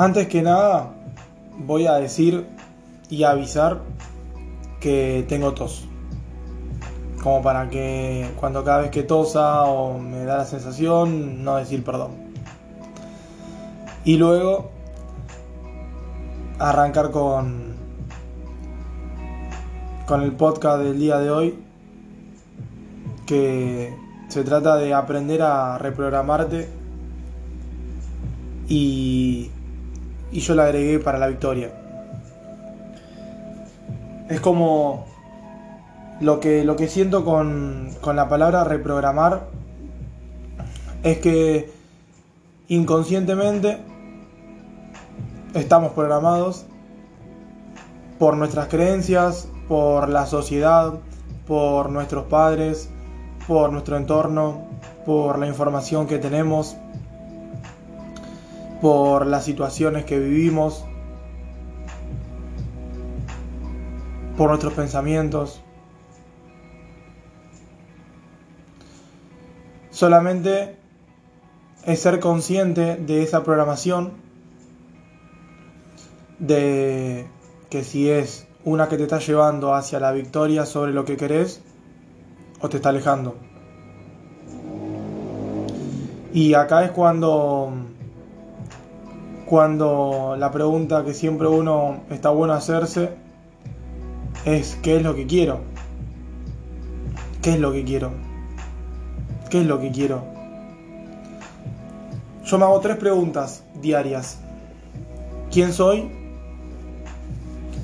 [0.00, 0.92] Antes que nada,
[1.58, 2.46] voy a decir
[3.10, 3.80] y avisar
[4.78, 5.88] que tengo tos.
[7.20, 11.82] Como para que cuando cada vez que tosa o me da la sensación, no decir
[11.82, 12.12] perdón.
[14.04, 14.70] Y luego
[16.60, 17.74] arrancar con,
[20.06, 21.58] con el podcast del día de hoy,
[23.26, 23.96] que
[24.28, 26.68] se trata de aprender a reprogramarte
[28.68, 29.50] y,
[30.30, 31.70] y yo la agregué para la victoria.
[34.28, 35.06] Es como
[36.20, 39.48] lo que, lo que siento con, con la palabra reprogramar
[41.02, 41.70] es que
[42.68, 43.78] inconscientemente
[45.54, 46.66] estamos programados
[48.18, 50.94] por nuestras creencias, por la sociedad,
[51.46, 52.90] por nuestros padres,
[53.46, 54.62] por nuestro entorno,
[55.06, 56.76] por la información que tenemos,
[58.80, 60.84] por las situaciones que vivimos,
[64.36, 65.60] por nuestros pensamientos.
[69.90, 70.76] Solamente
[71.84, 74.12] es ser consciente de esa programación,
[76.38, 77.26] de
[77.68, 81.60] que si es una que te está llevando hacia la victoria sobre lo que querés
[82.60, 83.36] o te está alejando.
[86.32, 87.72] Y acá es cuando
[89.48, 93.14] cuando la pregunta que siempre uno está bueno hacerse
[94.44, 95.60] es ¿qué es lo que quiero?
[97.40, 98.10] ¿Qué es lo que quiero?
[99.48, 100.22] ¿Qué es lo que quiero?
[102.44, 104.38] Yo me hago tres preguntas diarias.
[105.50, 106.10] ¿Quién soy?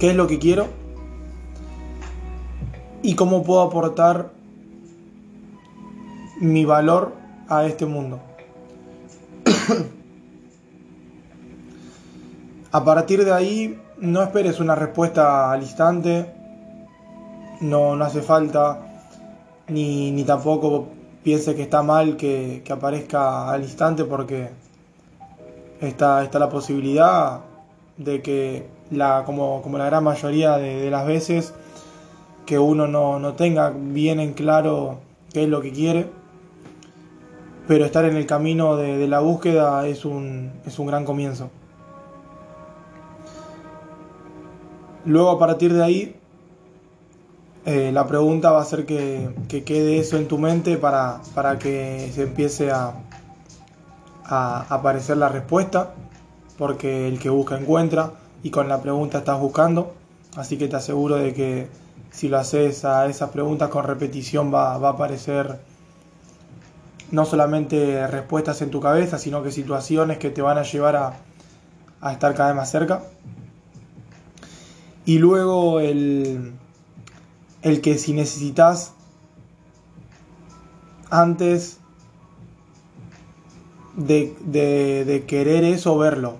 [0.00, 0.66] ¿Qué es lo que quiero?
[3.02, 4.32] ¿Y cómo puedo aportar
[6.40, 7.12] mi valor
[7.48, 8.18] a este mundo?
[12.74, 16.32] A partir de ahí, no esperes una respuesta al instante,
[17.60, 18.78] no, no hace falta,
[19.68, 20.88] ni, ni tampoco
[21.22, 24.48] piense que está mal que, aparezca al instante porque
[25.82, 27.40] está, está la posibilidad
[27.98, 31.52] de que, la, como, como la gran mayoría de, de las veces,
[32.46, 35.00] que uno no, no tenga bien en claro
[35.34, 36.08] qué es lo que quiere,
[37.68, 41.50] pero estar en el camino de, de la búsqueda es un, es un gran comienzo.
[45.04, 46.16] Luego a partir de ahí,
[47.64, 51.58] eh, la pregunta va a ser que, que, quede eso en tu mente para, para
[51.58, 52.94] que se empiece a,
[54.24, 55.94] a, aparecer la respuesta,
[56.58, 58.12] porque el que busca encuentra
[58.42, 59.92] y con la pregunta estás buscando,
[60.36, 61.68] así que te aseguro de que
[62.10, 65.60] si lo haces a esas preguntas con repetición va, va a aparecer
[67.10, 71.12] no solamente respuestas en tu cabeza, sino que situaciones que te van a llevar a,
[72.00, 73.02] a estar cada vez más cerca.
[75.04, 76.52] Y luego el,
[77.62, 78.94] el que si necesitas
[81.10, 81.80] antes
[83.96, 86.36] de, de, querer eso, verlo.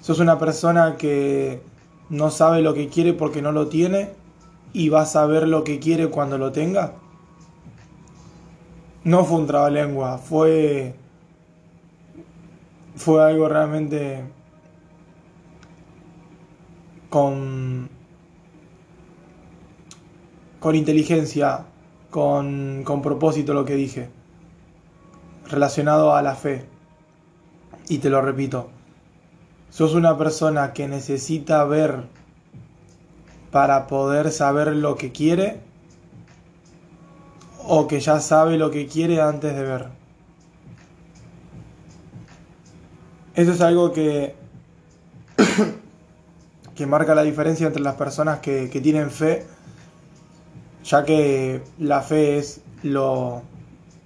[0.00, 1.62] Sos una persona que
[2.10, 4.10] no sabe lo que quiere porque no lo tiene
[4.72, 6.94] y va a saber lo que quiere cuando lo tenga.
[9.04, 10.94] No fue un trabalengua, fue,
[12.96, 14.24] fue algo realmente
[17.08, 17.88] con,
[20.60, 21.64] con inteligencia,
[22.10, 24.10] con, con propósito lo que dije,
[25.48, 26.66] relacionado a la fe.
[27.88, 28.68] Y te lo repito,
[29.70, 32.04] sos una persona que necesita ver
[33.50, 35.60] para poder saber lo que quiere
[37.64, 39.88] o que ya sabe lo que quiere antes de ver.
[43.34, 44.34] Eso es algo que
[46.78, 49.44] que marca la diferencia entre las personas que, que tienen fe,
[50.84, 53.42] ya que la fe es lo,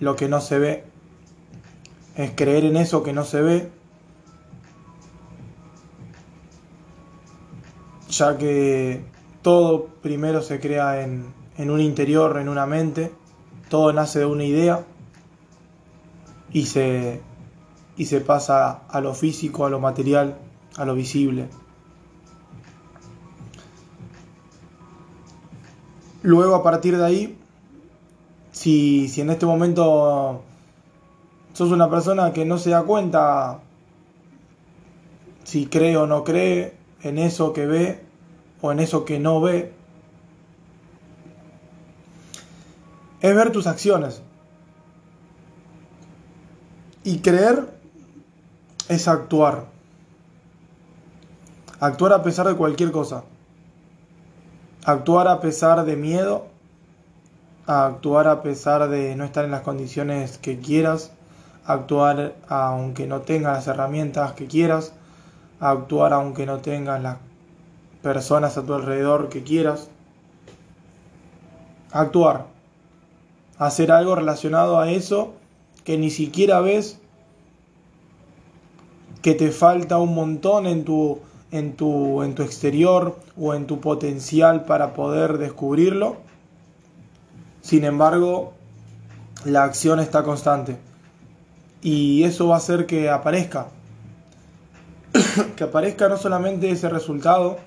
[0.00, 0.84] lo que no se ve,
[2.16, 3.70] es creer en eso que no se ve,
[8.08, 9.04] ya que
[9.42, 13.12] todo primero se crea en, en un interior, en una mente,
[13.68, 14.86] todo nace de una idea
[16.50, 17.20] y se,
[17.98, 20.38] y se pasa a lo físico, a lo material,
[20.78, 21.50] a lo visible.
[26.24, 27.38] Luego, a partir de ahí,
[28.50, 30.42] si, si en este momento
[31.52, 33.60] sos una persona que no se da cuenta
[35.44, 38.06] si cree o no cree en eso que ve
[38.62, 39.74] o en eso que no ve,
[43.20, 44.22] es ver tus acciones.
[47.02, 47.68] Y creer
[48.88, 49.66] es actuar.
[51.80, 53.24] Actuar a pesar de cualquier cosa.
[54.84, 56.46] Actuar a pesar de miedo.
[57.66, 61.10] Actuar a pesar de no estar en las condiciones que quieras.
[61.64, 64.92] Actuar aunque no tengas las herramientas que quieras.
[65.58, 67.16] Actuar aunque no tengas las
[68.02, 69.88] personas a tu alrededor que quieras.
[71.90, 72.46] Actuar.
[73.56, 75.32] Hacer algo relacionado a eso
[75.84, 76.98] que ni siquiera ves
[79.22, 81.20] que te falta un montón en tu,
[81.54, 86.16] en tu, en tu exterior o en tu potencial para poder descubrirlo.
[87.62, 88.54] Sin embargo,
[89.44, 90.76] la acción está constante.
[91.80, 93.68] Y eso va a hacer que aparezca.
[95.56, 97.58] que aparezca no solamente ese resultado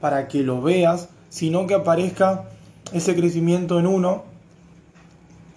[0.00, 2.44] para que lo veas, sino que aparezca
[2.94, 4.24] ese crecimiento en uno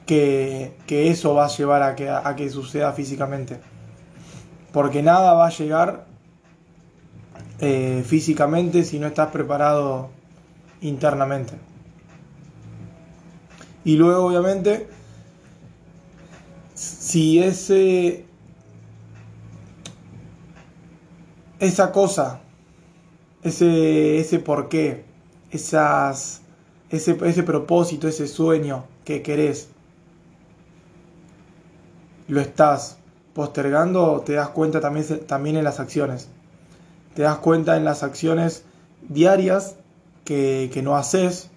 [0.05, 3.61] que, eso va a llevar a que, a que suceda físicamente
[4.71, 6.05] porque nada va a llegar
[7.61, 10.09] eh, físicamente si no estás preparado
[10.81, 11.53] internamente.
[13.85, 14.87] Y luego, obviamente,
[16.73, 18.25] si ese
[21.59, 22.41] esa cosa,
[23.43, 25.05] ese, ese porqué,
[25.51, 26.41] esas,
[26.89, 29.69] ese, ese propósito, ese sueño que querés,
[32.27, 32.97] lo estás
[33.33, 36.29] postergando te das cuenta también, también en las acciones.
[37.13, 38.63] Te das cuenta en las acciones
[39.07, 39.75] diarias
[40.23, 41.49] que, que no haces,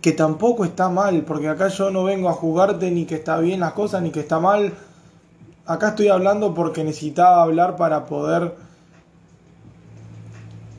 [0.00, 3.60] que tampoco está mal, porque acá yo no vengo a jugarte ni que está bien
[3.60, 4.74] las cosas, ni que está mal.
[5.64, 8.56] Acá estoy hablando porque necesitaba hablar para poder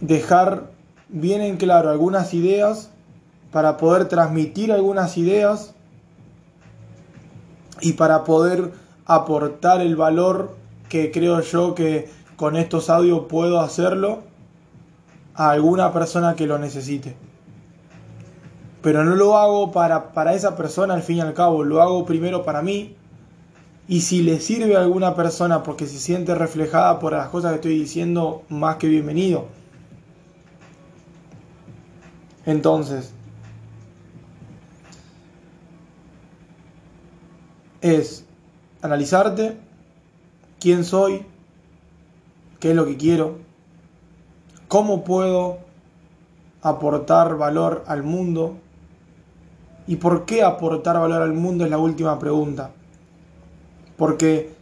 [0.02, 0.72] dejar
[1.08, 2.90] bien en claro algunas ideas,
[3.54, 5.74] para poder transmitir algunas ideas
[7.80, 8.74] y para poder
[9.06, 10.56] aportar el valor
[10.90, 14.24] que creo yo que con estos audios puedo hacerlo
[15.36, 17.16] a alguna persona que lo necesite.
[18.82, 22.06] Pero no lo hago para, para esa persona al fin y al cabo, lo hago
[22.06, 22.96] primero para mí.
[23.88, 27.56] Y si le sirve a alguna persona porque se siente reflejada por las cosas que
[27.56, 29.46] estoy diciendo, más que bienvenido.
[32.46, 33.14] Entonces,
[37.84, 38.26] es
[38.82, 39.58] analizarte
[40.60, 41.26] quién soy,
[42.64, 43.40] qué es lo que quiero,
[44.70, 45.58] cómo puedo
[46.62, 48.56] aportar valor al mundo
[49.86, 52.72] y por qué aportar valor al mundo es la última pregunta.
[53.98, 54.54] Porque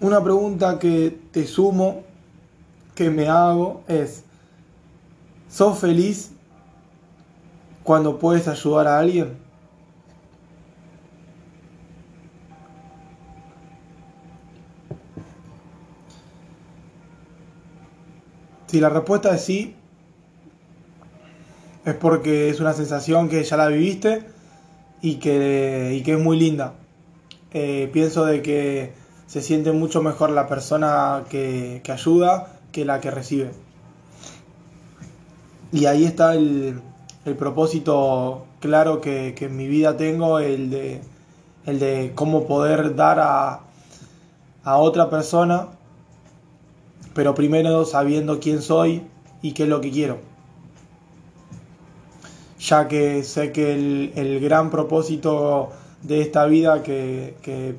[0.00, 2.02] una pregunta que te sumo,
[2.96, 4.24] que me hago, es,
[5.48, 6.32] ¿sos feliz
[7.84, 9.38] cuando puedes ayudar a alguien?
[18.72, 19.76] Si la respuesta es sí,
[21.84, 24.24] es porque es una sensación que ya la viviste
[25.02, 26.72] y que, que es muy linda.
[27.52, 28.94] Eh, pienso de que
[29.26, 33.50] se siente mucho mejor la persona que, ayuda que la que recibe.
[35.70, 36.80] Y ahí está el,
[37.38, 41.02] propósito claro que, en mi vida tengo, el de,
[41.66, 43.60] el de cómo poder dar a,
[44.64, 45.68] a otra persona
[47.14, 49.02] pero primero sabiendo quién soy
[49.42, 50.18] y qué es lo que quiero.
[52.58, 53.72] Ya que sé que
[54.14, 55.70] el, gran propósito
[56.02, 57.76] de esta vida, que,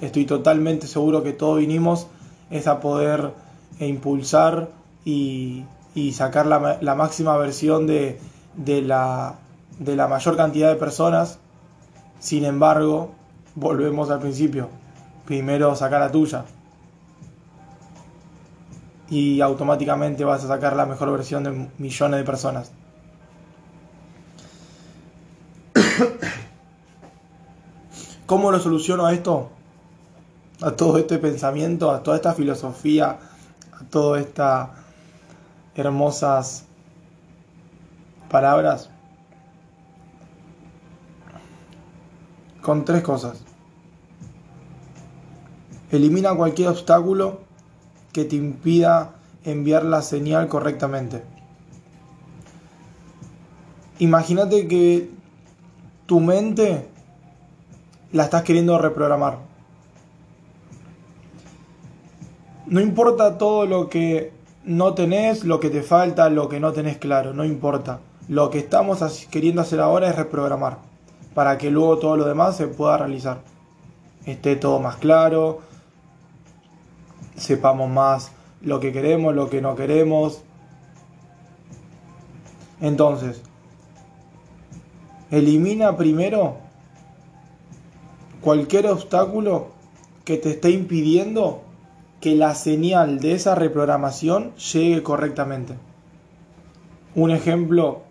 [0.00, 2.06] estoy totalmente seguro que todos vinimos,
[2.50, 3.32] es a poder
[3.78, 4.70] impulsar
[5.04, 5.64] y,
[6.12, 8.18] sacar la, máxima versión de,
[8.64, 9.36] la,
[9.78, 11.38] de la mayor cantidad de personas.
[12.18, 13.10] Sin embargo,
[13.54, 14.68] volvemos al principio.
[15.26, 16.44] Primero sacar la tuya
[19.12, 22.72] y automáticamente vas a sacar la mejor versión de millones de personas.
[28.26, 29.50] ¿Cómo lo soluciono a esto?
[30.62, 33.18] A todo este pensamiento, a toda esta filosofía,
[33.78, 34.70] a todas estas
[35.74, 36.64] hermosas
[38.30, 38.88] palabras.
[42.62, 43.42] Con tres cosas.
[45.90, 47.41] Elimina cualquier obstáculo
[48.12, 49.14] que te impida
[49.44, 51.22] enviar la señal correctamente.
[53.98, 55.10] Imagínate que
[56.06, 56.88] tu mente
[58.12, 59.38] la estás queriendo reprogramar.
[62.66, 64.32] No importa todo lo que
[64.64, 68.00] no tenés, lo que te falta, lo que no tenés claro, no importa.
[68.28, 69.00] Lo que estamos
[69.30, 70.78] queriendo hacer ahora es reprogramar
[71.34, 73.38] para que luego todo lo demás se pueda realizar.
[74.26, 75.60] Esté todo más claro,
[77.36, 80.42] sepamos más lo que queremos, lo que no queremos.
[82.80, 83.42] Entonces,
[85.30, 86.56] elimina primero
[88.40, 89.68] cualquier obstáculo
[90.24, 91.62] que te esté impidiendo
[92.20, 95.74] que la señal de esa reprogramación llegue correctamente.
[97.14, 98.02] Un ejemplo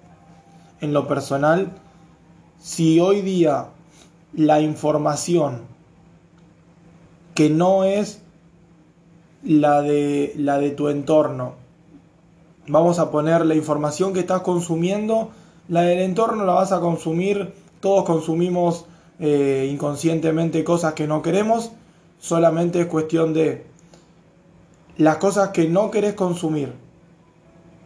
[0.81, 1.71] en lo personal,
[2.59, 3.67] si hoy día
[4.33, 5.61] la información
[7.35, 8.21] que no es
[9.43, 11.53] la de, la de tu entorno,
[12.67, 15.31] vamos a poner la información que estás consumiendo,
[15.67, 18.85] la del entorno la vas a consumir, todos consumimos
[19.19, 21.71] eh, inconscientemente cosas que no queremos,
[22.19, 23.65] solamente es cuestión de
[24.97, 26.73] las cosas que no querés consumir.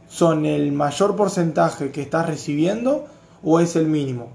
[0.07, 3.05] Son el mayor porcentaje que estás recibiendo
[3.43, 4.29] o es el mínimo.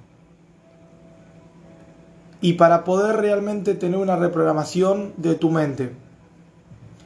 [2.40, 5.92] Y para poder realmente tener una reprogramación de tu mente,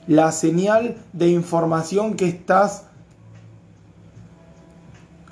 [0.07, 2.85] la señal de información que estás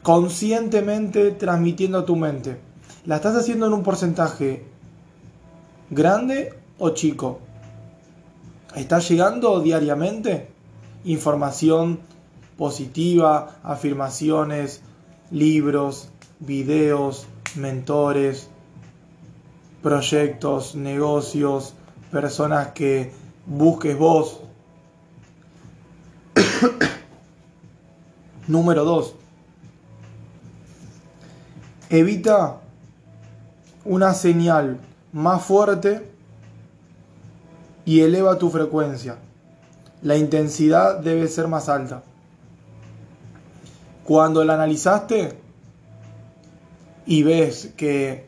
[0.02, 2.58] conscientemente transmitiendo a tu mente,
[3.04, 4.64] ¿la estás haciendo en un porcentaje
[5.90, 7.40] grande o chico?
[8.74, 10.48] ¿Está llegando diariamente
[11.04, 12.00] información
[12.56, 14.82] positiva, afirmaciones,
[15.30, 16.08] libros,
[16.40, 17.26] videos,
[17.56, 18.48] mentores,
[19.82, 21.74] proyectos, negocios,
[22.10, 23.12] personas que
[23.46, 24.40] busques vos?
[28.52, 29.14] Número 2.
[31.88, 32.59] Evita
[33.87, 34.78] una señal
[35.11, 36.06] más fuerte
[37.87, 39.16] y eleva tu frecuencia.
[40.02, 42.02] La intensidad debe ser más alta.
[44.04, 45.38] Cuando la analizaste
[47.06, 48.26] y ves que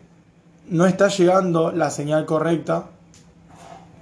[0.70, 2.86] no está llegando la señal correcta,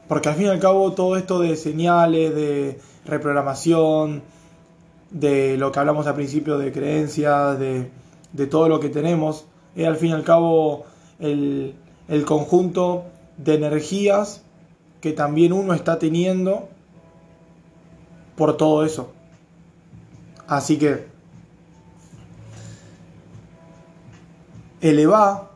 [0.07, 4.23] porque al fin y al cabo todo esto de señales, de reprogramación,
[5.13, 7.91] de lo que hablamos al principio de creencias, de,
[8.51, 9.45] todo lo que tenemos,
[9.77, 10.85] es al fin y al cabo
[11.21, 11.75] el,
[12.09, 13.05] el conjunto
[13.37, 14.43] de energías
[15.01, 16.69] que también uno está teniendo
[18.37, 19.13] por todo eso.
[20.47, 21.07] Así que
[24.81, 25.51] eleva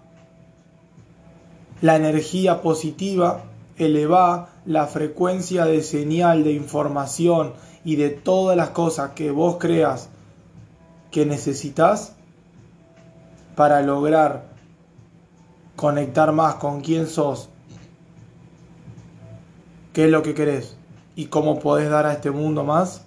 [1.80, 3.44] la energía positiva,
[3.76, 7.52] eleva la frecuencia de señal, de información
[7.86, 10.08] y de todas las cosas que vos creas
[11.12, 12.14] que necesitas
[13.54, 14.48] para lograr
[15.76, 17.48] conectar más con quién sos,
[19.92, 20.76] qué es lo que querés
[21.14, 23.02] y cómo podés dar a este mundo más.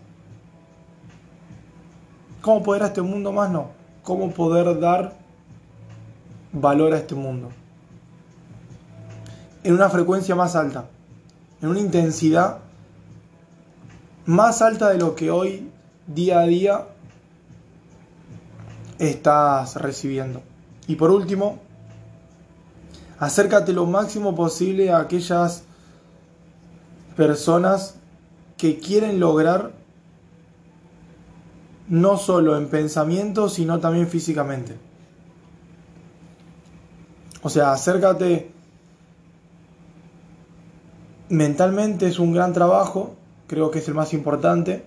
[2.41, 3.51] ¿Cómo poder a este mundo más?
[3.51, 3.71] No.
[4.01, 5.13] ¿Cómo poder dar
[6.53, 7.49] valor a este mundo?
[9.61, 10.85] En una frecuencia más alta,
[11.61, 12.59] en una intensidad
[14.25, 15.69] más alta de lo que hoy,
[16.07, 16.85] día a día,
[18.99, 20.41] estás recibiendo.
[20.87, 21.59] Y por último,
[23.19, 25.63] acércate lo máximo posible a aquellas
[27.15, 27.95] personas
[28.57, 29.71] que quieren lograr
[31.87, 34.77] no solo en pensamiento, sino también físicamente.
[37.41, 38.51] O sea, acércate
[41.29, 43.15] mentalmente es un gran trabajo,
[43.49, 44.83] creo que es el más importante,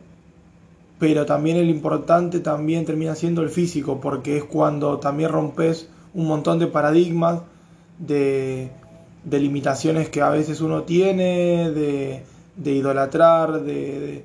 [1.00, 6.28] pero también el importante también termina siendo el físico, porque es cuando también rompes un
[6.28, 7.40] montón de paradigmas,
[7.99, 8.71] de
[9.25, 12.25] limitaciones que a veces uno tiene, de,
[12.64, 14.25] idolatrar, de,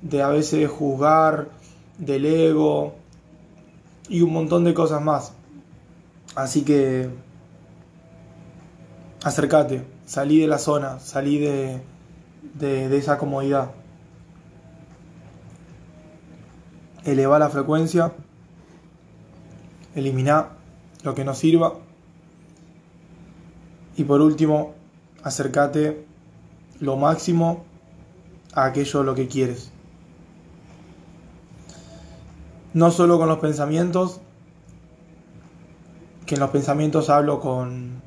[0.00, 1.48] de, a veces juzgar,
[1.98, 2.94] del ego
[4.08, 5.32] y un montón de cosas más.
[6.36, 7.10] Así que
[9.24, 11.80] acércate, salí de la zona, salí de,
[12.54, 13.72] de, esa comodidad.
[17.04, 18.12] Eleva la frecuencia,
[19.94, 20.50] elimina
[21.02, 21.74] lo que no sirva
[23.96, 24.74] y por último,
[25.22, 26.06] acércate
[26.80, 27.64] lo máximo
[28.54, 29.70] a aquello lo que quieres.
[32.72, 34.20] No solo con los pensamientos,
[36.24, 38.00] que en los pensamientos hablo con,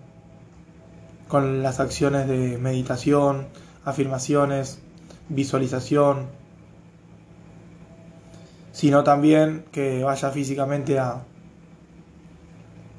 [1.28, 3.48] con las acciones de meditación,
[3.86, 4.80] afirmaciones,
[5.30, 6.28] visualización,
[8.72, 11.24] sino también que vaya físicamente a,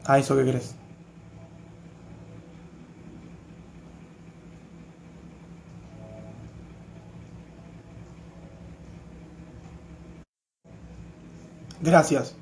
[0.06, 0.74] a eso que crees.
[11.82, 12.34] Gracias.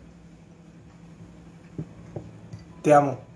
[2.83, 3.34] Te amo.